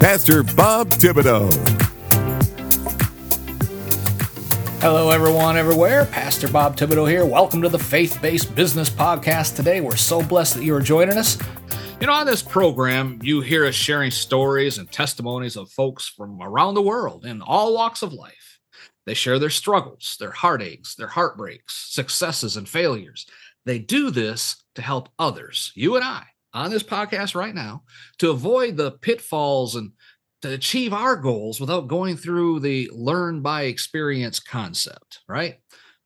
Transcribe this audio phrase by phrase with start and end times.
[0.00, 1.52] Pastor Bob Thibodeau.
[4.80, 6.06] Hello, everyone, everywhere.
[6.06, 7.26] Pastor Bob Thibodeau here.
[7.26, 9.80] Welcome to the Faith Based Business Podcast today.
[9.80, 11.36] We're so blessed that you are joining us.
[12.00, 16.40] You know, on this program, you hear us sharing stories and testimonies of folks from
[16.40, 18.60] around the world in all walks of life.
[19.04, 23.26] They share their struggles, their heartaches, their heartbreaks, successes, and failures.
[23.66, 27.82] They do this to help others, you and I, on this podcast right now
[28.18, 29.92] to avoid the pitfalls and
[30.42, 35.56] to achieve our goals without going through the learn by experience concept, right?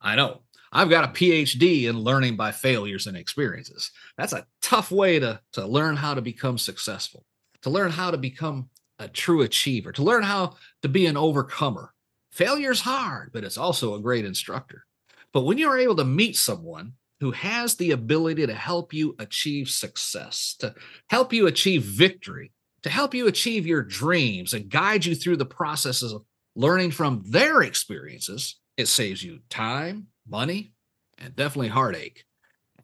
[0.01, 0.41] I know.
[0.71, 3.91] I've got a PhD in learning by failures and experiences.
[4.17, 7.25] That's a tough way to, to learn how to become successful,
[7.61, 11.93] to learn how to become a true achiever, to learn how to be an overcomer.
[12.31, 14.85] Failure's hard, but it's also a great instructor.
[15.31, 16.93] But when you're able to meet someone
[17.23, 20.75] who has the ability to help you achieve success, to
[21.09, 25.45] help you achieve victory, to help you achieve your dreams and guide you through the
[25.45, 28.59] processes of learning from their experiences.
[28.75, 30.73] It saves you time, money,
[31.17, 32.25] and definitely heartache.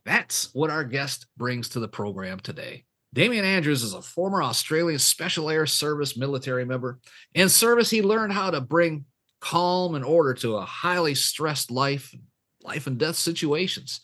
[0.06, 2.86] That's what our guest brings to the program today.
[3.14, 7.00] Damian Andrews is a former Australian Special Air Service military member.
[7.34, 9.03] In service, he learned how to bring
[9.42, 12.16] calm and order to a highly stressed life,
[12.64, 14.00] life and death situations.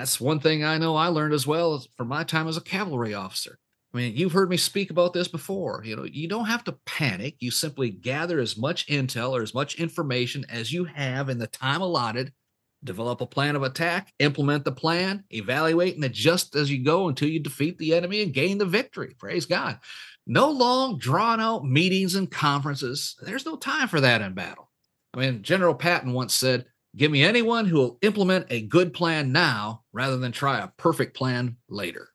[0.00, 3.12] That's one thing I know I learned as well from my time as a cavalry
[3.12, 3.58] officer.
[3.92, 5.82] I mean, you've heard me speak about this before.
[5.84, 7.36] You know, you don't have to panic.
[7.38, 11.46] You simply gather as much intel or as much information as you have in the
[11.46, 12.32] time allotted,
[12.82, 17.28] develop a plan of attack, implement the plan, evaluate and adjust as you go until
[17.28, 19.14] you defeat the enemy and gain the victory.
[19.18, 19.80] Praise God.
[20.26, 23.16] No long, drawn out meetings and conferences.
[23.20, 24.70] There's no time for that in battle.
[25.12, 26.64] I mean, General Patton once said,
[26.96, 31.16] Give me anyone who will implement a good plan now rather than try a perfect
[31.16, 32.08] plan later.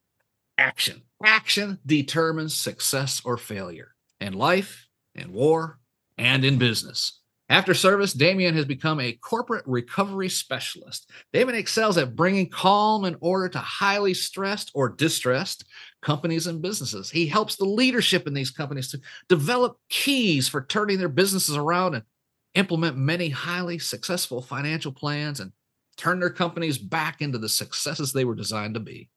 [0.58, 1.02] Action.
[1.24, 5.80] Action determines success or failure in life, in war,
[6.18, 7.20] and in business.
[7.48, 11.12] After service, Damian has become a corporate recovery specialist.
[11.32, 15.66] Damian excels at bringing calm and order to highly stressed or distressed
[16.02, 17.12] companies and businesses.
[17.12, 21.94] He helps the leadership in these companies to develop keys for turning their businesses around
[21.94, 22.04] and
[22.56, 25.52] implement many highly successful financial plans and
[25.98, 29.10] turn their companies back into the successes they were designed to be.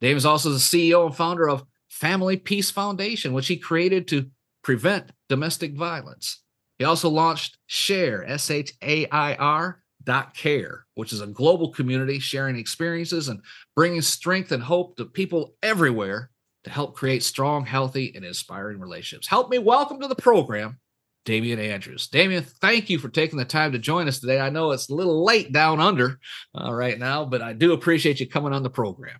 [0.00, 4.30] Dave is also the CEO and founder of Family Peace Foundation, which he created to
[4.62, 6.42] prevent domestic violence.
[6.78, 11.72] He also launched Share, S H A I R dot care, which is a global
[11.72, 13.40] community sharing experiences and
[13.74, 16.30] bringing strength and hope to people everywhere
[16.64, 19.26] to help create strong, healthy, and inspiring relationships.
[19.26, 20.78] Help me welcome to the program
[21.26, 22.06] Damian Andrews.
[22.06, 24.40] Damian, thank you for taking the time to join us today.
[24.40, 26.18] I know it's a little late down under
[26.58, 29.18] uh, right now, but I do appreciate you coming on the program.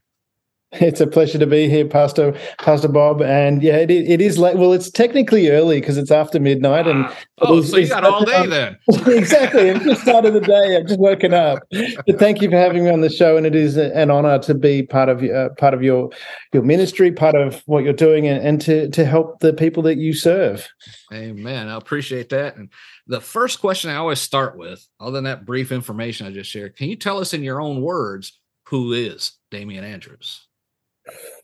[0.80, 3.22] It's a pleasure to be here, Pastor Pastor Bob.
[3.22, 4.56] And yeah, it, it is late.
[4.56, 6.86] Well, it's technically early because it's after midnight.
[6.86, 7.16] And ah.
[7.40, 8.76] oh, so you got all day then?
[9.06, 9.68] exactly.
[9.68, 10.76] It's just started the day.
[10.76, 11.60] I've just woken up.
[11.70, 14.54] But thank you for having me on the show, and it is an honor to
[14.54, 16.10] be part of uh, part of your
[16.52, 19.98] your ministry, part of what you're doing, and, and to to help the people that
[19.98, 20.68] you serve.
[21.12, 21.68] Amen.
[21.68, 22.56] I appreciate that.
[22.56, 22.70] And
[23.06, 26.76] the first question I always start with, other than that brief information I just shared,
[26.76, 30.45] can you tell us in your own words who is Damian Andrews?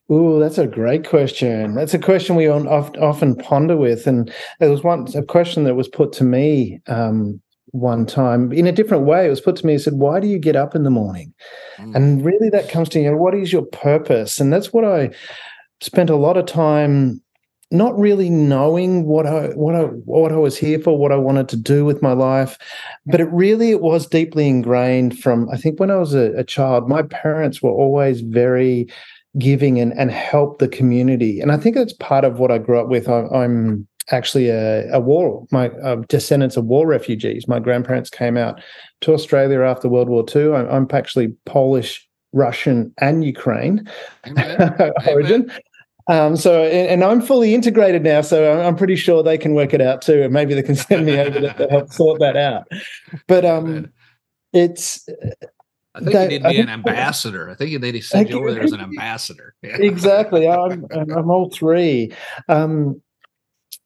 [0.09, 1.75] Oh, that's a great question.
[1.75, 4.07] That's a question we often ponder with.
[4.07, 8.67] And there was once a question that was put to me um, one time in
[8.67, 9.27] a different way.
[9.27, 11.33] It was put to me, it said, Why do you get up in the morning?
[11.79, 11.95] Mm.
[11.95, 14.41] And really that comes to you know, what is your purpose?
[14.41, 15.11] And that's what I
[15.81, 17.23] spent a lot of time
[17.73, 21.49] not really knowing what I what I what I was here for, what I wanted
[21.49, 22.59] to do with my life,
[23.07, 26.45] but it really it was deeply ingrained from I think when I was a, a
[26.45, 26.89] child.
[26.89, 28.89] My parents were always very
[29.39, 31.41] giving and, and help the community.
[31.41, 33.09] And I think that's part of what I grew up with.
[33.09, 37.49] I, am actually a, a, war, my uh, descendants of war refugees.
[37.49, 38.61] My grandparents came out
[39.03, 40.55] to Australia after World War II.
[40.55, 43.89] I'm, I'm actually Polish, Russian, and Ukraine
[45.09, 45.51] origin.
[46.09, 49.55] Um, so, and, and, I'm fully integrated now, so I'm, I'm, pretty sure they can
[49.55, 52.19] work it out too, and maybe they can send me over to, to help sort
[52.19, 52.67] that out.
[53.29, 53.89] But um,
[54.53, 55.09] it's
[55.95, 57.51] I think that, you need to be an ambassador.
[57.51, 59.55] I think you need to send you over there as an ambassador.
[59.63, 60.49] exactly.
[60.49, 62.13] I'm, I'm all three.
[62.49, 63.01] Um,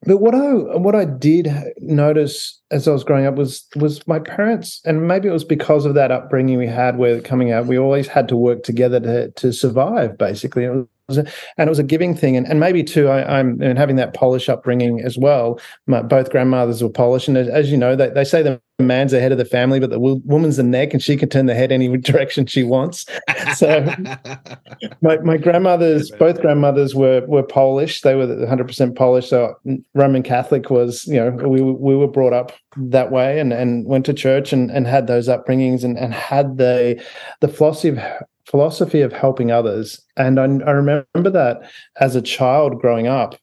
[0.02, 1.48] but what I what I did
[1.78, 5.84] notice as I was growing up was was my parents, and maybe it was because
[5.84, 9.30] of that upbringing we had, where coming out, we always had to work together to
[9.30, 10.18] to survive.
[10.18, 11.26] Basically, it was a,
[11.56, 14.14] and it was a giving thing, and, and maybe too, I, am and having that
[14.14, 15.60] Polish upbringing as well.
[15.86, 19.12] My, both grandmothers were Polish, and as, as you know, they, they say the man's
[19.12, 21.54] the head of the family, but the woman's the neck, and she can turn the
[21.54, 23.06] head any direction she wants.
[23.54, 23.84] So,
[25.00, 28.00] my, my grandmothers, both grandmothers were were Polish.
[28.00, 29.28] They were 100 percent Polish.
[29.28, 29.54] So
[29.94, 34.06] Roman Catholic was, you know, we we were brought up that way, and and went
[34.06, 37.00] to church and and had those upbringings, and and had the
[37.40, 37.98] the philosophy of
[38.46, 40.00] philosophy of helping others.
[40.16, 41.70] And I, I remember that
[42.00, 43.36] as a child growing up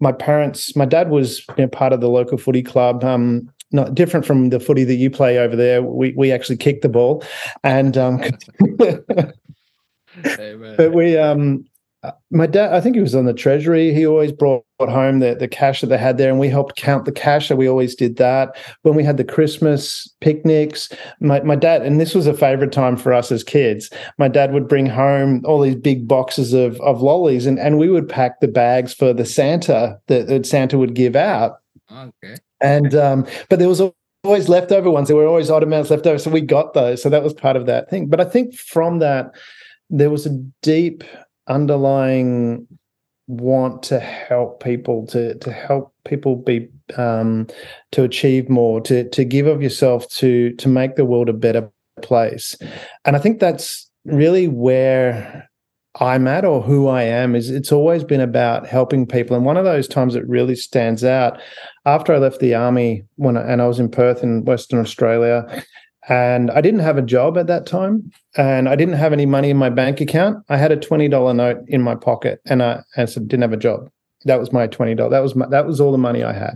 [0.00, 3.04] my parents, my dad was you know, part of the local footy club.
[3.04, 5.82] Um, not different from the footy that you play over there.
[5.82, 7.24] We we actually kick the ball,
[7.64, 8.22] and um,
[10.76, 11.64] but we um,
[12.30, 13.94] my dad, I think he was on the treasury.
[13.94, 17.04] He always brought home the, the cash that they had there, and we helped count
[17.04, 17.48] the cash.
[17.48, 18.56] So we always did that.
[18.82, 20.88] When we had the Christmas picnics,
[21.20, 24.52] my, my dad, and this was a favorite time for us as kids, my dad
[24.52, 28.40] would bring home all these big boxes of, of lollies, and, and we would pack
[28.40, 31.58] the bags for the Santa that, that Santa would give out.
[31.90, 32.36] Okay.
[32.60, 33.82] And um, but there was
[34.24, 35.08] always leftover ones.
[35.08, 37.02] There were always odd amounts left over, so we got those.
[37.02, 38.08] So that was part of that thing.
[38.08, 39.34] But I think from that,
[39.90, 40.30] there was a
[40.62, 41.04] deep
[41.46, 42.66] underlying
[43.26, 47.46] want to help people to to help people be um,
[47.92, 51.70] to achieve more to to give of yourself to to make the world a better
[52.02, 52.54] place
[53.06, 55.48] and i think that's really where
[56.00, 59.36] I'm at or who I am is it's always been about helping people.
[59.36, 61.40] And one of those times that really stands out
[61.86, 65.64] after I left the army when I, and I was in Perth in Western Australia
[66.08, 69.50] and I didn't have a job at that time and I didn't have any money
[69.50, 70.44] in my bank account.
[70.48, 73.90] I had a $20 note in my pocket and I, and didn't have a job.
[74.24, 75.10] That was my $20.
[75.10, 76.54] That was my, that was all the money I had.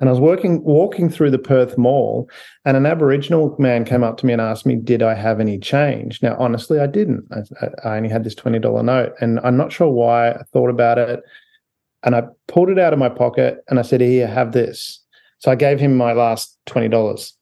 [0.00, 2.28] And I was working, walking through the Perth Mall,
[2.64, 5.56] and an Aboriginal man came up to me and asked me, "Did I have any
[5.56, 7.24] change?" Now, honestly, I didn't.
[7.30, 10.30] I, I only had this twenty dollar note, and I'm not sure why.
[10.32, 11.20] I thought about it,
[12.02, 15.00] and I pulled it out of my pocket, and I said, "Here, have this."
[15.38, 17.37] So I gave him my last twenty dollars.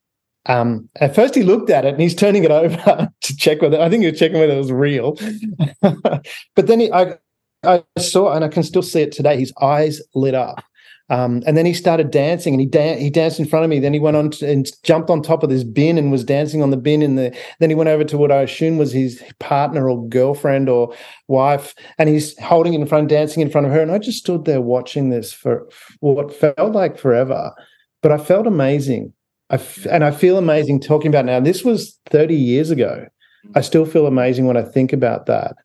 [0.47, 3.81] Um, at first, he looked at it and he's turning it over to check whether
[3.81, 5.19] I think he was checking whether it was real.
[5.83, 7.15] but then he, I,
[7.65, 9.39] I saw, and I can still see it today.
[9.39, 10.63] His eyes lit up,
[11.09, 13.79] um, and then he started dancing and he, dan- he danced in front of me.
[13.79, 16.63] Then he went on to, and jumped on top of this bin and was dancing
[16.63, 17.01] on the bin.
[17.01, 20.69] In the then he went over to what I assume was his partner or girlfriend
[20.69, 20.95] or
[21.29, 23.81] wife, and he's holding in front, dancing in front of her.
[23.81, 25.69] And I just stood there watching this for
[26.01, 27.53] what felt like forever,
[28.03, 29.13] but I felt amazing.
[29.51, 31.41] I f- and I feel amazing talking about now.
[31.41, 33.07] This was 30 years ago.
[33.55, 35.57] I still feel amazing when I think about that.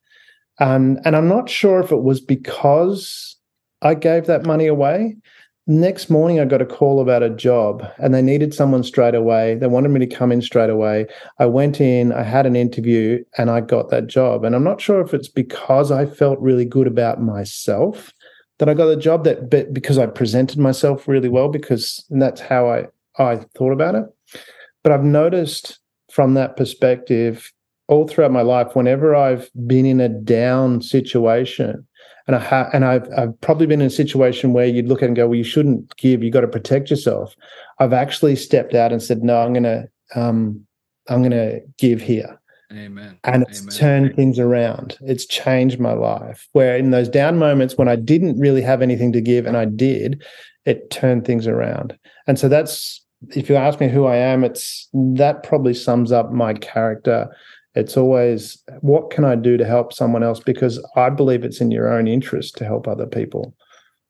[0.59, 3.35] Um, and I'm not sure if it was because
[3.81, 5.17] I gave that money away.
[5.67, 9.55] Next morning, I got a call about a job and they needed someone straight away.
[9.55, 11.07] They wanted me to come in straight away.
[11.39, 14.43] I went in, I had an interview, and I got that job.
[14.43, 18.13] And I'm not sure if it's because I felt really good about myself
[18.59, 22.41] that I got the job, that but because I presented myself really well, because that's
[22.41, 22.87] how I,
[23.17, 24.05] I thought about it.
[24.83, 25.79] But I've noticed
[26.11, 27.51] from that perspective
[27.87, 31.85] all throughout my life, whenever I've been in a down situation,
[32.27, 35.05] and I ha- and I've I've probably been in a situation where you'd look at
[35.05, 36.23] it and go, well, you shouldn't give.
[36.23, 37.35] You got to protect yourself.
[37.79, 39.85] I've actually stepped out and said, no, I'm gonna
[40.15, 40.65] um,
[41.09, 42.39] I'm gonna give here.
[42.71, 43.19] Amen.
[43.25, 43.75] And it's Amen.
[43.75, 44.97] turned things around.
[45.01, 46.47] It's changed my life.
[46.53, 49.65] Where in those down moments when I didn't really have anything to give and I
[49.65, 50.23] did,
[50.65, 51.97] it turned things around.
[52.27, 56.31] And so that's if you ask me who I am, it's that probably sums up
[56.31, 57.29] my character
[57.75, 61.71] it's always what can I do to help someone else because I believe it's in
[61.71, 63.55] your own interest to help other people.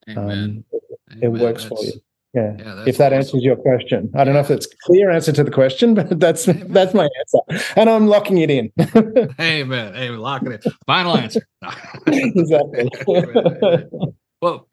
[0.09, 0.29] Amen.
[0.29, 0.79] Um,
[1.21, 1.41] it, Amen.
[1.41, 1.93] works that's, for you.
[2.33, 2.55] Yeah.
[2.57, 3.19] yeah if that awesome.
[3.19, 6.47] answers your question, I don't know if it's clear answer to the question, but that's
[6.47, 6.71] Amen.
[6.71, 8.71] that's my answer, and I'm locking it in.
[9.39, 9.95] Amen.
[9.95, 10.17] Amen.
[10.17, 10.65] Locking it.
[10.87, 11.41] Final answer.
[12.07, 12.89] exactly.
[14.41, 14.67] well,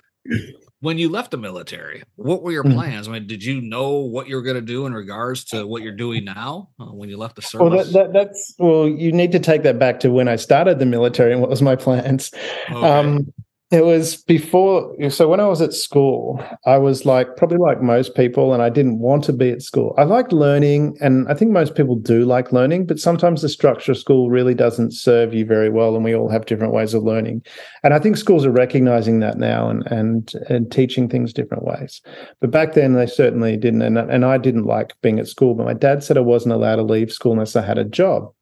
[0.80, 2.74] when you left the military, what were your Mhm.
[2.74, 3.08] plans?
[3.08, 5.82] I mean, did you know what you were going to do in regards to what
[5.82, 7.68] you're doing now uh, when you left the service?
[7.68, 8.86] Well, that, that, that's well.
[8.86, 11.62] You need to take that back to when I started the military and what was
[11.62, 12.30] my plans.
[12.70, 12.76] Okay.
[12.80, 13.32] Um,
[13.70, 14.94] it was before.
[15.10, 18.70] So when I was at school, I was like probably like most people, and I
[18.70, 19.94] didn't want to be at school.
[19.98, 23.92] I liked learning, and I think most people do like learning, but sometimes the structure
[23.92, 27.02] of school really doesn't serve you very well, and we all have different ways of
[27.02, 27.42] learning.
[27.82, 32.00] And I think schools are recognizing that now and and and teaching things different ways.
[32.40, 35.54] But back then, they certainly didn't, and and I didn't like being at school.
[35.54, 38.32] But my dad said I wasn't allowed to leave school unless I had a job.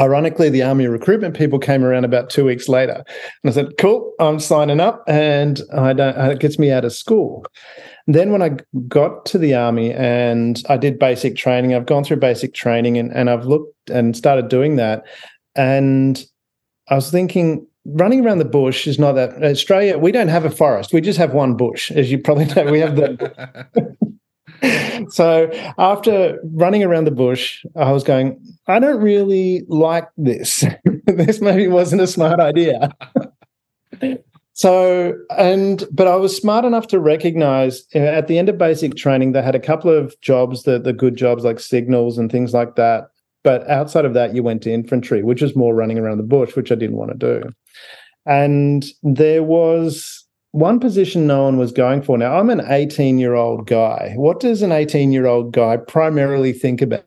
[0.00, 3.04] Ironically, the army recruitment people came around about two weeks later,
[3.42, 6.16] and I said, "Cool, I'm signing up," and I don't.
[6.16, 7.44] Uh, it gets me out of school.
[8.06, 8.52] Then when I
[8.88, 13.12] got to the army and I did basic training, I've gone through basic training and,
[13.12, 15.04] and I've looked and started doing that,
[15.54, 16.24] and
[16.88, 19.98] I was thinking, running around the bush is not that Australia.
[19.98, 20.94] We don't have a forest.
[20.94, 22.70] We just have one bush, as you probably know.
[22.70, 23.96] We have the.
[25.08, 28.40] so after running around the bush, I was going.
[28.66, 30.64] I don't really like this.
[31.06, 32.90] this maybe wasn't a smart idea.
[34.52, 39.32] so and but I was smart enough to recognize at the end of basic training,
[39.32, 42.76] they had a couple of jobs, the the good jobs like signals and things like
[42.76, 43.08] that.
[43.42, 46.56] But outside of that, you went to infantry, which is more running around the bush,
[46.56, 47.50] which I didn't want to do.
[48.26, 50.19] And there was
[50.52, 52.18] one position no one was going for.
[52.18, 54.14] Now, I'm an 18 year old guy.
[54.16, 57.04] What does an 18 year old guy primarily think about?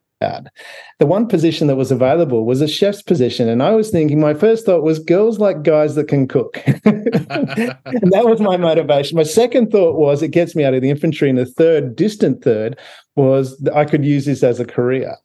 [0.99, 3.49] The one position that was available was a chef's position.
[3.49, 6.63] And I was thinking, my first thought was girls like guys that can cook.
[6.65, 9.17] and that was my motivation.
[9.17, 11.29] My second thought was it gets me out of the infantry.
[11.29, 12.79] And the third, distant third,
[13.17, 15.17] was I could use this as a career.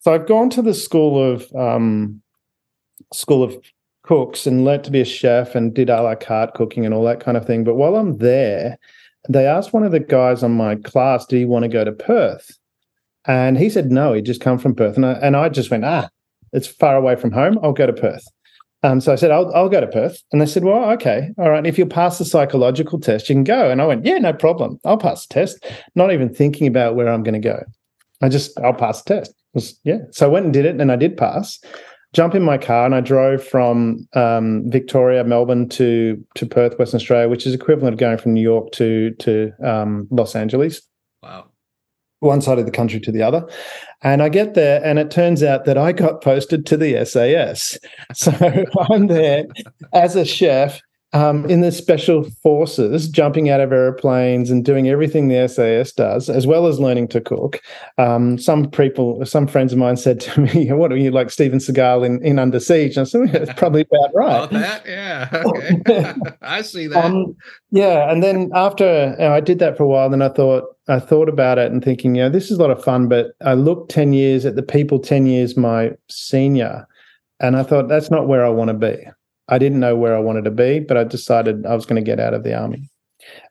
[0.00, 2.22] So I've gone to the school of um,
[3.12, 3.56] school of
[4.02, 7.04] cooks and learnt to be a chef and did a la carte cooking and all
[7.04, 7.64] that kind of thing.
[7.64, 8.78] But while I'm there,
[9.28, 11.92] they asked one of the guys on my class, "Do you want to go to
[11.92, 12.50] Perth?"
[13.26, 15.84] And he said no, he'd just come from Perth, and I, and I just went,
[15.84, 16.08] "Ah,
[16.52, 17.58] it's far away from home.
[17.62, 18.24] I'll go to Perth."
[18.84, 20.20] Um, so I said, I'll, I'll go to Perth.
[20.32, 21.64] And they said, well, okay, all right.
[21.64, 23.70] If you'll pass the psychological test, you can go.
[23.70, 24.80] And I went, yeah, no problem.
[24.84, 27.62] I'll pass the test, not even thinking about where I'm going to go.
[28.22, 29.34] I just, I'll pass the test.
[29.54, 29.98] Was, yeah.
[30.10, 31.60] So I went and did it and I did pass
[32.12, 36.98] jump in my car and I drove from um, Victoria, Melbourne to to Perth, Western
[36.98, 40.82] Australia, which is equivalent of going from New York to to um, Los Angeles.
[41.22, 41.46] Wow.
[42.20, 43.44] One side of the country to the other.
[44.02, 47.78] And I get there, and it turns out that I got posted to the SAS.
[48.14, 48.32] So
[48.90, 49.44] I'm there
[49.92, 50.80] as a chef
[51.14, 56.30] um, in the special forces, jumping out of airplanes and doing everything the SAS does,
[56.30, 57.60] as well as learning to cook.
[57.98, 61.58] Um, some people, some friends of mine said to me, "What are you like, Steven
[61.58, 65.42] Seagal in, in Under Siege?" And I said, "That's probably about right." Oh, that, yeah,
[65.44, 66.14] okay.
[66.42, 67.04] I see that.
[67.04, 67.36] Um,
[67.70, 70.64] yeah, and then after you know, I did that for a while, then I thought
[70.88, 73.08] I thought about it and thinking, you know, this is a lot of fun.
[73.08, 76.86] But I looked ten years at the people ten years my senior,
[77.38, 78.96] and I thought that's not where I want to be.
[79.52, 82.10] I didn't know where I wanted to be, but I decided I was going to
[82.10, 82.88] get out of the army.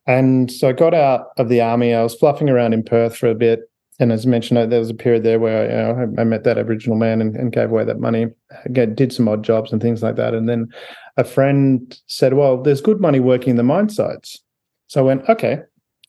[0.08, 1.93] And so I got out of the army.
[1.93, 3.60] I was fluffing around in Perth for a bit.
[4.00, 6.98] And as mentioned, there was a period there where you know, I met that Aboriginal
[6.98, 8.25] man and, and gave away that money,
[8.72, 10.34] did some odd jobs and things like that.
[10.34, 10.70] And then
[11.17, 14.39] a friend said, Well, there's good money working in the mine sites.
[14.88, 15.60] So I went, Okay,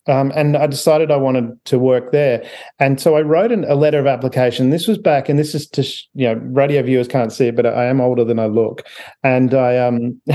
[0.06, 2.44] um, and I decided I wanted to work there.
[2.78, 4.70] And so I wrote an, a letter of application.
[4.70, 5.82] This was back, and this is to,
[6.14, 8.86] you know, radio viewers can't see it, but I am older than I look.
[9.22, 10.20] And I, um,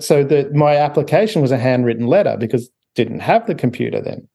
[0.00, 4.28] so the, my application was a handwritten letter because didn't have the computer then.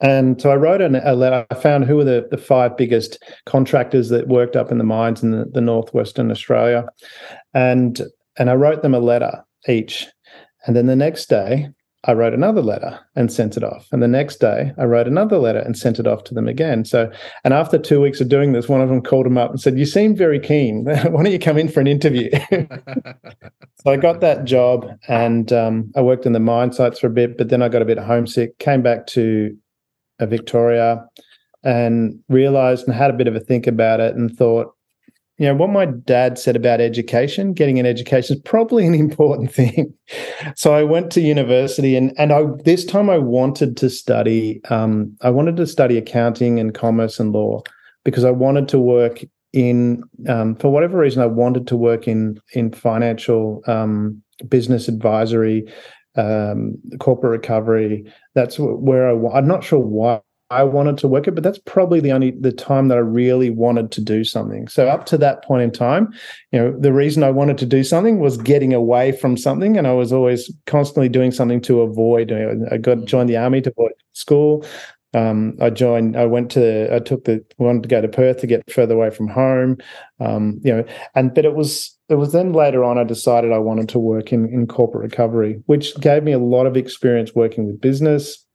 [0.00, 1.44] And so I wrote an, a letter.
[1.50, 5.22] I found who were the, the five biggest contractors that worked up in the mines
[5.22, 6.84] in the, the northwestern Australia,
[7.52, 8.00] and
[8.38, 10.06] and I wrote them a letter each.
[10.66, 11.70] And then the next day,
[12.04, 13.88] I wrote another letter and sent it off.
[13.90, 16.84] And the next day, I wrote another letter and sent it off to them again.
[16.84, 17.10] So,
[17.42, 19.76] and after two weeks of doing this, one of them called him up and said,
[19.76, 20.84] You seem very keen.
[20.84, 22.30] Why don't you come in for an interview?
[22.50, 27.10] so I got that job and um, I worked in the mine sites for a
[27.10, 29.56] bit, but then I got a bit homesick, came back to
[30.20, 31.04] uh, Victoria
[31.64, 34.72] and realized and had a bit of a think about it and thought,
[35.38, 39.52] you know what my dad said about education getting an education is probably an important
[39.52, 39.94] thing.
[40.56, 45.16] So i went to university and and i this time i wanted to study um,
[45.22, 47.62] i wanted to study accounting and commerce and law
[48.04, 52.40] because i wanted to work in um, for whatever reason i wanted to work in
[52.52, 55.66] in financial um, business advisory
[56.16, 58.04] um, corporate recovery.
[58.34, 62.00] That's where i i'm not sure why I wanted to work it, but that's probably
[62.00, 64.66] the only the time that I really wanted to do something.
[64.68, 66.12] So up to that point in time,
[66.52, 69.86] you know, the reason I wanted to do something was getting away from something, and
[69.86, 72.30] I was always constantly doing something to avoid.
[72.30, 74.64] You know, I got joined the army to avoid school.
[75.12, 76.16] Um, I joined.
[76.16, 76.94] I went to.
[76.94, 79.76] I took the wanted to go to Perth to get further away from home.
[80.18, 83.58] Um, you know, and but it was it was then later on I decided I
[83.58, 87.66] wanted to work in in corporate recovery, which gave me a lot of experience working
[87.66, 88.46] with business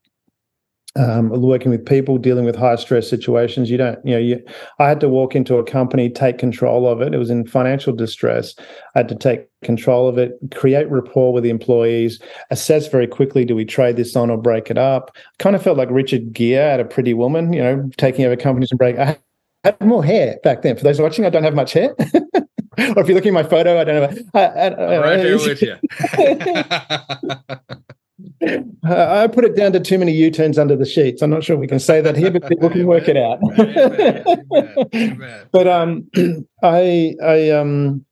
[0.96, 3.70] um, working with people, dealing with high stress situations.
[3.70, 4.44] You don't, you know, you,
[4.78, 7.14] I had to walk into a company, take control of it.
[7.14, 8.54] It was in financial distress.
[8.94, 12.20] I had to take control of it, create rapport with the employees,
[12.50, 15.16] assess very quickly do we trade this on or break it up.
[15.38, 18.70] Kind of felt like Richard Gere at a Pretty Woman, you know, taking over companies
[18.70, 18.96] and break.
[18.98, 19.18] I
[19.64, 20.76] had more hair back then.
[20.76, 21.94] For those watching, I don't have much hair.
[22.78, 24.18] or if you're looking at my photo, I don't have.
[24.34, 25.76] I, I, I, right there with you.
[28.84, 31.22] I put it down to too many U-turns under the sheets.
[31.22, 33.40] I'm not sure we can say that here, but people can work it out.
[35.52, 36.08] But um,
[36.62, 38.04] I I um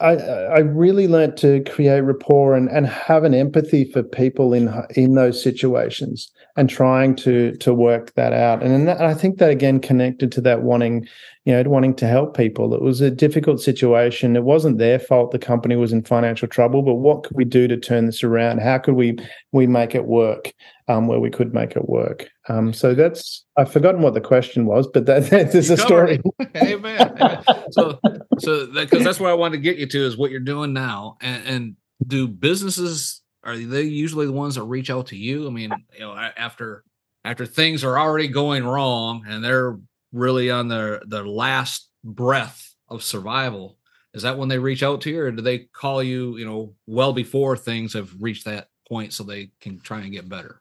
[0.00, 4.72] I I really learned to create rapport and and have an empathy for people in
[4.94, 8.64] in those situations and trying to to work that out.
[8.64, 11.06] And, that, and I think that again connected to that wanting
[11.44, 12.74] you know wanting to help people.
[12.74, 14.34] It was a difficult situation.
[14.34, 15.30] It wasn't their fault.
[15.30, 18.58] The company was in financial trouble, but what could we do to turn this around?
[18.58, 19.16] How could we
[19.52, 20.52] we make it work?
[20.88, 22.28] Um, where we could make it work.
[22.48, 26.20] Um, so that's I've forgotten what the question was, but that, there's a story.
[26.56, 27.12] Amen.
[27.20, 27.44] Amen.
[27.70, 28.00] So
[28.40, 30.72] so because that, that's what I wanted to get you to is what you're doing
[30.72, 35.46] now, and, and do businesses are they usually the ones that reach out to you?
[35.46, 36.84] I mean, you know, after
[37.24, 39.78] after things are already going wrong and they're
[40.12, 43.78] really on their their last breath of survival,
[44.12, 46.74] is that when they reach out to you, or do they call you, you know,
[46.86, 50.60] well before things have reached that point so they can try and get better?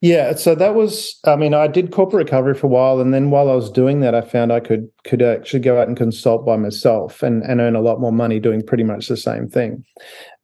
[0.00, 3.30] Yeah, so that was I mean, I did corporate recovery for a while and then
[3.30, 6.46] while I was doing that I found I could could actually go out and consult
[6.46, 9.84] by myself and, and earn a lot more money doing pretty much the same thing.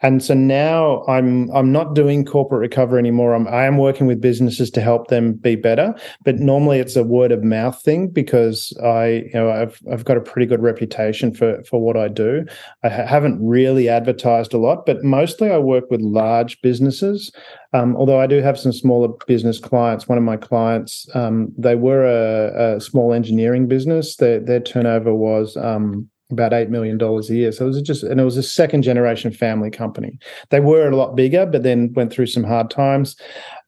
[0.02, 3.34] And so now I'm I'm not doing corporate recovery anymore.
[3.34, 5.94] I'm I am working with businesses to help them be better.
[6.24, 10.16] But normally it's a word of mouth thing because I you know I've I've got
[10.16, 12.46] a pretty good reputation for for what I do.
[12.82, 17.30] I ha- haven't really advertised a lot, but mostly I work with large businesses.
[17.72, 20.08] Um, although I do have some smaller business clients.
[20.08, 24.16] One of my clients, um, they were a, a, small engineering business.
[24.16, 27.52] Their their turnover was um, about eight million dollars a year.
[27.52, 30.18] So it was just, and it was a second generation family company.
[30.50, 33.16] They were a lot bigger, but then went through some hard times,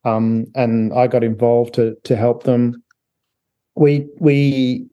[0.04, 2.82] um, and I got involved to to help them.
[3.74, 4.86] We we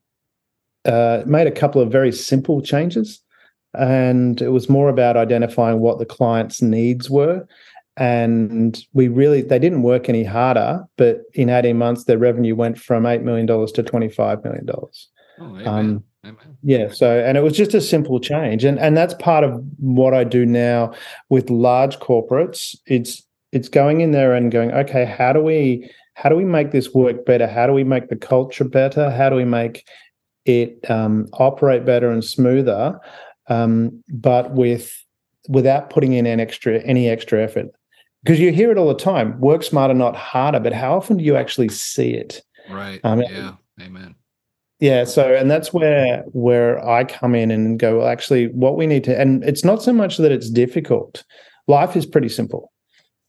[0.84, 3.20] uh, made a couple of very simple changes,
[3.74, 7.46] and it was more about identifying what the client's needs were.
[7.96, 12.78] And we really, they didn't work any harder, but in 18 months, their revenue went
[12.78, 14.66] from $8 million to $25 million.
[15.38, 16.04] Oh, um.
[16.62, 16.88] Yeah.
[16.90, 20.24] So, and it was just a simple change, and and that's part of what I
[20.24, 20.92] do now
[21.28, 22.76] with large corporates.
[22.86, 26.72] It's it's going in there and going, okay, how do we how do we make
[26.72, 27.46] this work better?
[27.46, 29.10] How do we make the culture better?
[29.10, 29.88] How do we make
[30.44, 33.00] it um, operate better and smoother,
[33.48, 34.92] um, but with
[35.48, 37.70] without putting in an extra any extra effort?
[38.22, 40.60] Because you hear it all the time: work smarter, not harder.
[40.60, 42.42] But how often do you actually see it?
[42.68, 43.00] Right.
[43.04, 43.54] Um, yeah.
[43.80, 44.14] Amen
[44.80, 48.86] yeah so and that's where where i come in and go well actually what we
[48.86, 51.24] need to and it's not so much that it's difficult.
[51.66, 52.72] Life is pretty simple.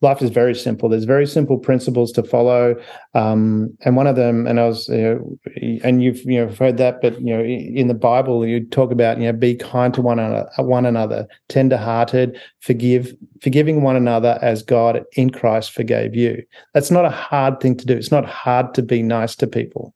[0.01, 0.89] Life is very simple.
[0.89, 2.75] There's very simple principles to follow
[3.13, 7.19] um, and one of them and i was and you've you know heard that but
[7.21, 10.49] you know in the bible you talk about you know be kind to one another
[10.57, 16.41] one another tender hearted forgive forgiving one another as god in christ forgave you.
[16.73, 17.95] That's not a hard thing to do.
[17.95, 19.93] It's not hard to be nice to people.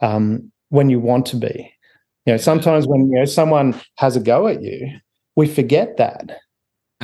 [0.00, 1.72] Um, when you want to be.
[2.26, 4.88] You know, sometimes when you know someone has a go at you,
[5.36, 6.38] we forget that.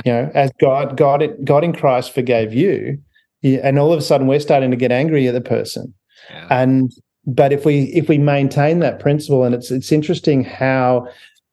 [0.03, 2.99] You know, as God, God, it God in Christ forgave you,
[3.43, 5.93] and all of a sudden we're starting to get angry at the person.
[6.29, 6.47] Yeah.
[6.51, 6.91] And
[7.25, 11.07] but if we if we maintain that principle, and it's it's interesting how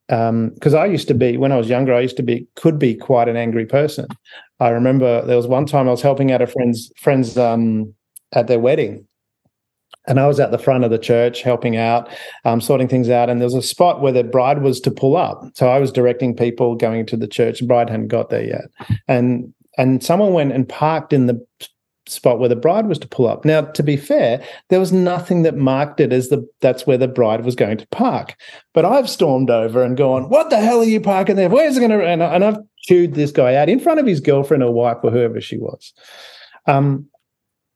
[0.08, 2.78] because um, I used to be when I was younger, I used to be could
[2.78, 4.06] be quite an angry person.
[4.60, 7.94] I remember there was one time I was helping out a friend's friend's um,
[8.32, 9.06] at their wedding,
[10.06, 12.08] and I was at the front of the church helping out,
[12.44, 13.30] um, sorting things out.
[13.30, 15.44] And there was a spot where the bride was to pull up.
[15.54, 17.60] So I was directing people going to the church.
[17.60, 18.64] The bride hadn't got there yet.
[19.08, 21.46] And and someone went and parked in the
[22.06, 23.44] spot where the bride was to pull up.
[23.44, 27.08] Now, to be fair, there was nothing that marked it as the that's where the
[27.08, 28.36] bride was going to park.
[28.74, 31.48] But I've stormed over and gone, "What the hell are you parking there?
[31.48, 34.20] Where's it going to?" And, and I've chewed this guy out in front of his
[34.20, 35.92] girlfriend or wife or whoever she was.
[36.66, 37.08] Um,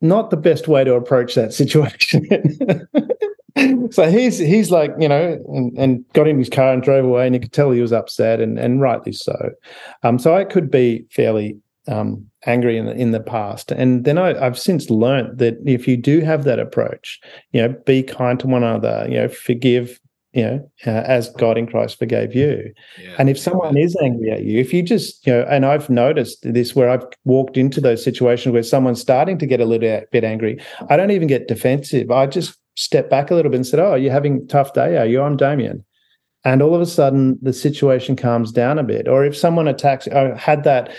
[0.01, 2.27] not the best way to approach that situation.
[3.91, 7.25] so he's he's like you know and, and, got in his car and drove away
[7.25, 9.35] and you could tell he was upset and and rightly so
[10.03, 11.57] um, so i could be fairly
[11.87, 15.87] um, angry in the, in the past and then I, i've since learned that if
[15.87, 17.19] you do have that approach
[17.51, 19.99] you know be kind to one another you know forgive
[20.37, 22.71] you know, uh, as God in Christ forgave you.
[23.01, 23.15] Yeah.
[23.17, 26.37] And if someone is angry at you, if you just, you know, and I've noticed
[26.43, 30.23] this where I've walked into those situations where someone's starting to get a little bit
[30.23, 32.11] angry, I don't even get defensive.
[32.11, 34.95] I just step back a little bit and said, "Oh, you're having a tough day,
[34.97, 35.23] are you?
[35.23, 35.83] I'm Damian."
[36.47, 40.07] And all of a sudden the situation calms down a bit or if someone attacks
[40.07, 40.89] i had that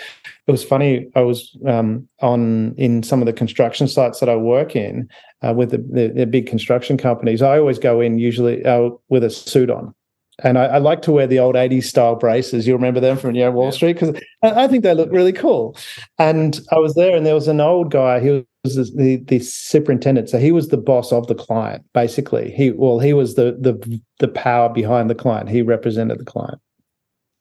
[0.47, 4.35] it was funny i was um, on in some of the construction sites that i
[4.35, 5.09] work in
[5.41, 9.23] uh, with the, the, the, big construction companies i always go in usually uh, with
[9.23, 9.93] a suit on
[10.41, 12.65] and I, I, like to wear the old 80s style braces.
[12.65, 13.73] You remember them from you know, Wall.
[13.73, 13.99] Street?
[13.99, 15.75] Because I, I, think they look really cool.
[16.17, 18.21] And I was there, and there was an old guy.
[18.21, 20.29] He was the, the superintendent.
[20.29, 22.51] So he was the boss of the client, basically.
[22.51, 25.49] He well, he was the the the power behind the client.
[25.49, 26.59] He represented the client.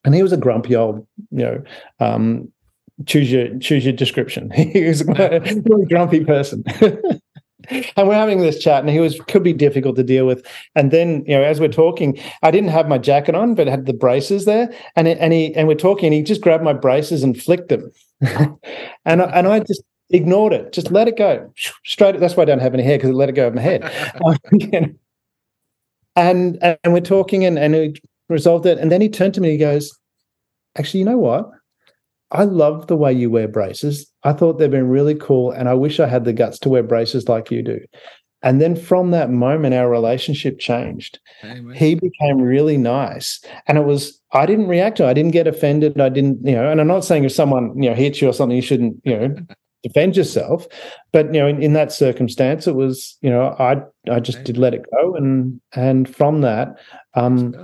[0.04, 1.62] And he was a grumpy old, you know,
[1.98, 2.52] um,
[3.06, 4.50] choose your choose your description.
[4.54, 5.04] he was a
[5.64, 6.64] really grumpy person.
[7.96, 10.90] and we're having this chat and he was could be difficult to deal with and
[10.90, 13.92] then you know as we're talking i didn't have my jacket on but had the
[13.92, 17.22] braces there and it, and he and we're talking and he just grabbed my braces
[17.24, 17.90] and flicked them
[19.04, 21.52] and I, and i just ignored it just let it go
[21.84, 23.60] straight that's why i don't have any hair because i let it go of my
[23.60, 23.84] head
[24.24, 24.88] um, you know,
[26.16, 29.48] and and we're talking and and he resolved it and then he turned to me
[29.48, 29.96] and he goes
[30.76, 31.50] actually you know what
[32.30, 34.10] I love the way you wear braces.
[34.22, 36.82] I thought they've been really cool, and I wish I had the guts to wear
[36.82, 37.80] braces like you do.
[38.42, 41.18] And then from that moment, our relationship changed.
[41.42, 41.74] Amen.
[41.74, 43.40] He became really nice.
[43.66, 45.10] And it was, I didn't react to it.
[45.10, 46.00] I didn't get offended.
[46.00, 48.32] I didn't, you know, and I'm not saying if someone, you know, hits you or
[48.32, 49.36] something, you shouldn't, you know,
[49.82, 50.66] defend yourself.
[51.12, 54.56] But, you know, in, in that circumstance, it was, you know, I I just did
[54.56, 55.14] let it go.
[55.14, 56.78] And and from that,
[57.14, 57.54] um,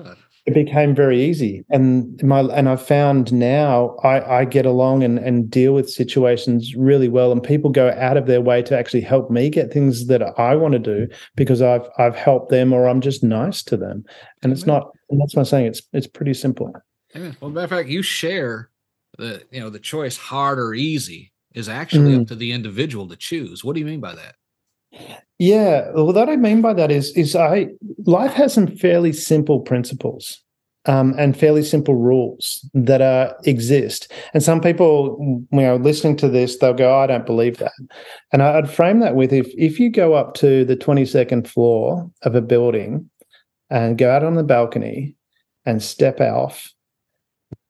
[0.46, 1.64] it became very easy.
[1.70, 6.74] And my and i've found now i i get along and and deal with situations
[6.74, 10.06] really well and people go out of their way to actually help me get things
[10.06, 13.76] that i want to do because i've i've helped them or i'm just nice to
[13.76, 14.04] them.
[14.42, 16.72] And it's not and that's what i'm saying it's it's pretty simple.
[17.14, 18.70] Well matter of fact you share
[19.16, 22.22] the you know the choice hard or easy is actually mm.
[22.22, 24.36] up to the individual to choose what do you mean by that
[25.38, 27.68] yeah, well, what I mean by that is, is I
[28.06, 30.40] life has some fairly simple principles
[30.86, 34.12] um, and fairly simple rules that uh, exist.
[34.32, 35.16] And some people,
[35.50, 37.72] when you know, listening to this, they'll go, oh, "I don't believe that."
[38.32, 42.10] And I'd frame that with if if you go up to the twenty second floor
[42.22, 43.10] of a building
[43.70, 45.16] and go out on the balcony
[45.66, 46.70] and step off,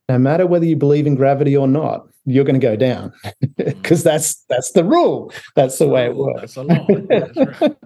[0.09, 3.12] no matter whether you believe in gravity or not, you're going to go down
[3.56, 4.04] because mm.
[4.04, 5.32] that's that's the rule.
[5.54, 6.56] That's the way it works.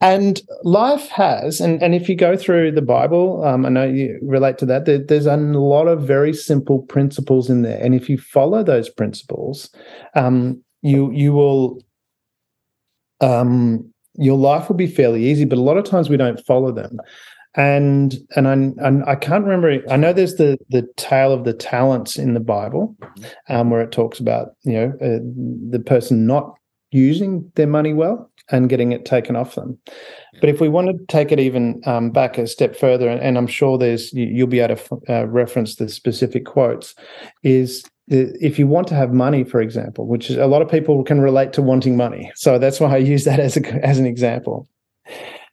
[0.00, 4.18] and life has, and, and if you go through the Bible, um, I know you
[4.22, 4.84] relate to that.
[4.84, 8.88] There, there's a lot of very simple principles in there, and if you follow those
[8.88, 9.70] principles,
[10.14, 11.82] um, you you will
[13.20, 15.44] um, your life will be fairly easy.
[15.44, 16.98] But a lot of times we don't follow them
[17.58, 18.52] and and I,
[18.86, 19.82] and I can't remember.
[19.90, 22.96] I know there's the the tale of the talents in the Bible,
[23.48, 25.18] um, where it talks about you know uh,
[25.70, 26.54] the person not
[26.92, 29.76] using their money well and getting it taken off them.
[30.40, 33.36] But if we want to take it even um, back a step further, and, and,
[33.36, 36.94] I'm sure there's you, will be able to uh, reference the specific quotes,
[37.42, 41.02] is if you want to have money, for example, which is a lot of people
[41.02, 42.30] can relate to wanting money.
[42.36, 44.68] So that's why I use that as a, as an example.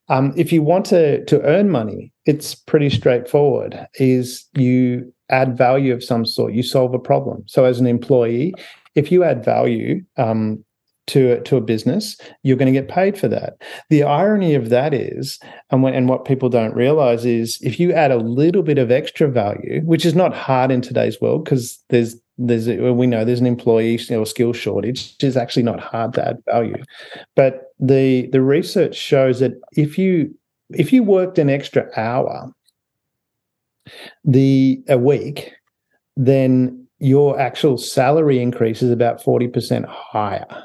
[0.10, 3.88] Um, if you want to to earn money, it's pretty straightforward.
[3.96, 7.44] Is you add value of some sort, you solve a problem.
[7.48, 8.54] So as an employee,
[8.96, 10.63] if you add value um,
[11.08, 13.62] to to a business, you're going to get paid for that.
[13.89, 15.39] The irony of that is,
[15.70, 18.91] and when, and what people don't realize is, if you add a little bit of
[18.91, 23.39] extra value, which is not hard in today's world because there's there's we know there's
[23.39, 25.15] an employee or skill shortage.
[25.22, 26.84] is actually not hard to add value,
[27.36, 30.34] but the the research shows that if you
[30.72, 32.52] if you worked an extra hour
[34.24, 35.54] the a week,
[36.18, 40.64] then your actual salary increase is about forty percent higher.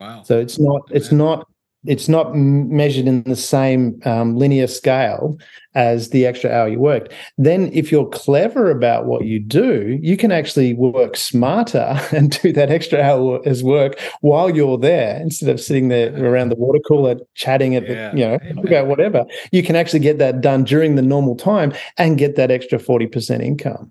[0.00, 0.22] Wow!
[0.22, 1.46] So it's not it's not
[1.84, 5.36] it's not measured in the same um, linear scale
[5.74, 7.12] as the extra hour you worked.
[7.38, 12.52] Then, if you're clever about what you do, you can actually work smarter and do
[12.52, 16.80] that extra hour as work while you're there instead of sitting there around the water
[16.86, 18.10] cooler chatting at yeah.
[18.10, 18.66] the, you know Amen.
[18.66, 19.24] about whatever.
[19.50, 23.06] You can actually get that done during the normal time and get that extra forty
[23.06, 23.90] percent income.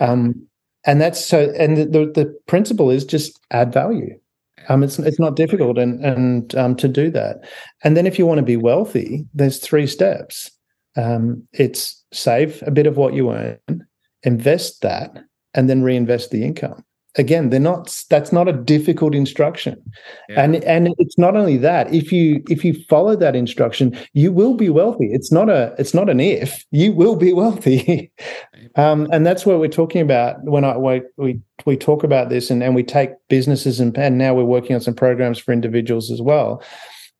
[0.00, 0.46] Um,
[0.86, 1.52] and that's so.
[1.58, 4.18] And the, the principle is just add value
[4.68, 7.44] um, it's it's not difficult, and and um, to do that.
[7.84, 10.50] And then if you want to be wealthy, there's three steps.
[10.96, 13.58] Um, it's save a bit of what you earn,
[14.22, 15.16] invest that,
[15.54, 16.84] and then reinvest the income
[17.18, 19.82] again they're not that's not a difficult instruction.
[20.28, 20.42] Yeah.
[20.42, 24.54] and and it's not only that if you if you follow that instruction you will
[24.54, 25.08] be wealthy.
[25.12, 28.12] It's not a it's not an if you will be wealthy.
[28.74, 30.76] Um, and that's what we're talking about when i
[31.16, 34.74] we we talk about this and, and we take businesses and, and now we're working
[34.74, 36.62] on some programs for individuals as well.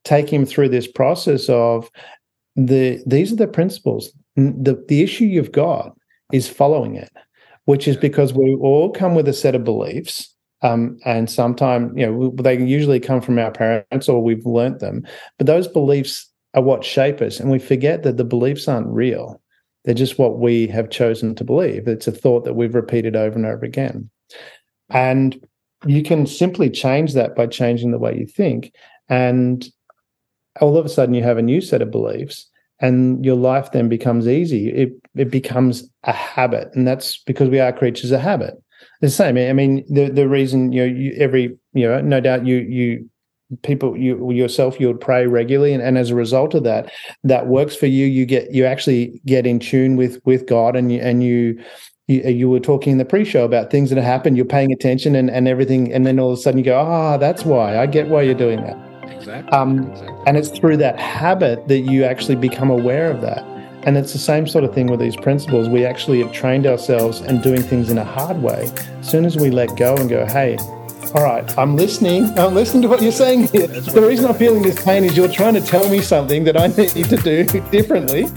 [0.03, 1.89] Taking them through this process of
[2.55, 4.11] the these are the principles.
[4.35, 5.97] The, the issue you've got
[6.31, 7.11] is following it,
[7.67, 10.33] which is because we all come with a set of beliefs.
[10.61, 15.05] Um, and sometimes, you know, they usually come from our parents or we've learnt them.
[15.37, 17.41] But those beliefs are what shape us.
[17.41, 19.41] And we forget that the beliefs aren't real.
[19.83, 21.89] They're just what we have chosen to believe.
[21.89, 24.09] It's a thought that we've repeated over and over again.
[24.89, 25.45] And
[25.85, 28.73] you can simply change that by changing the way you think.
[29.09, 29.67] And
[30.61, 32.49] all of a sudden, you have a new set of beliefs,
[32.79, 34.69] and your life then becomes easy.
[34.69, 36.69] It, it becomes a habit.
[36.73, 38.55] And that's because we are creatures of habit.
[39.01, 39.37] The same.
[39.37, 43.09] I mean, the, the reason, you know, you, every, you know, no doubt you, you,
[43.63, 46.91] people you yourself you would pray regularly and, and as a result of that
[47.23, 50.91] that works for you you get you actually get in tune with with god and
[50.91, 51.57] you and you
[52.07, 55.15] you, you were talking in the pre-show about things that have happened you're paying attention
[55.15, 57.77] and, and everything and then all of a sudden you go ah oh, that's why
[57.77, 59.51] i get why you're doing that exactly.
[59.51, 60.23] Um, exactly.
[60.27, 63.43] and it's through that habit that you actually become aware of that
[63.83, 67.21] and it's the same sort of thing with these principles we actually have trained ourselves
[67.21, 70.25] and doing things in a hard way as soon as we let go and go
[70.25, 70.57] hey
[71.15, 72.25] all right, I'm listening.
[72.37, 73.67] I'm listening to what you're saying here.
[73.67, 76.67] the reason I'm feeling this pain is you're trying to tell me something that I
[76.77, 78.27] need to do differently.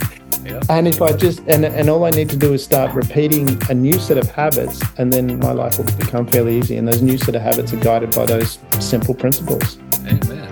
[0.69, 3.73] And if I just and and all I need to do is start repeating a
[3.73, 6.77] new set of habits, and then my life will become fairly easy.
[6.77, 9.77] And those new set of habits are guided by those simple principles.
[10.05, 10.49] Amen.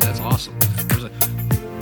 [0.00, 0.54] That's awesome.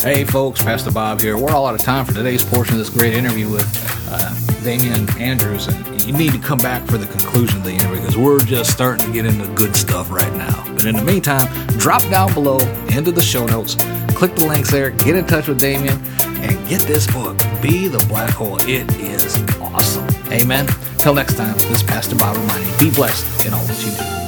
[0.01, 1.37] Hey, folks, Pastor Bob here.
[1.37, 3.67] We're all out of time for today's portion of this great interview with
[4.11, 8.01] uh, Damian Andrews, and you need to come back for the conclusion of the interview
[8.01, 10.65] because we're just starting to get into good stuff right now.
[10.73, 13.75] But in the meantime, drop down below into the show notes,
[14.15, 18.05] click the links there, get in touch with Damian, and get this book, Be the
[18.09, 18.59] Black Hole.
[18.63, 20.07] It is awesome.
[20.33, 20.67] Amen.
[20.99, 23.91] Till next time, this is Pastor Bob reminding you, be blessed in all that you
[23.91, 24.28] do.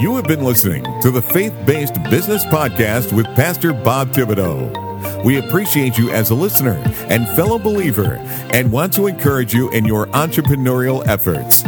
[0.00, 5.22] You have been listening to the Faith Based Business Podcast with Pastor Bob Thibodeau.
[5.24, 8.16] We appreciate you as a listener and fellow believer
[8.52, 11.62] and want to encourage you in your entrepreneurial efforts.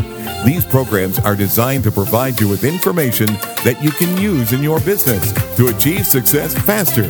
[0.44, 3.26] These programs are designed to provide you with information
[3.64, 7.04] that you can use in your business to achieve success faster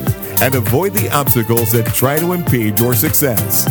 [0.44, 3.66] and avoid the obstacles that try to impede your success.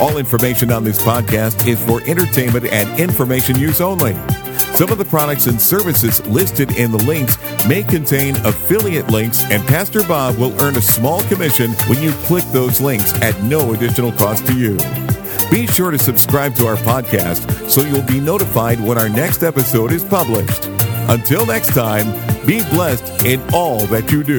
[0.00, 4.16] All information on this podcast is for entertainment and information use only.
[4.78, 7.36] Some of the products and services listed in the links
[7.66, 12.44] may contain affiliate links, and Pastor Bob will earn a small commission when you click
[12.52, 14.76] those links at no additional cost to you.
[15.50, 19.90] Be sure to subscribe to our podcast so you'll be notified when our next episode
[19.90, 20.66] is published.
[21.08, 22.06] Until next time,
[22.46, 24.38] be blessed in all that you do.